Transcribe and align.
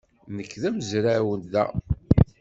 Nekk 0.35 0.53
d 0.61 0.63
amezraw 0.69 1.27
da. 1.51 1.65